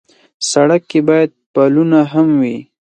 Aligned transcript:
سړک 0.51 0.81
کې 0.91 0.99
باید 1.09 1.29
پلونه 1.53 1.99
هم 2.13 2.27
وي. 2.41 2.57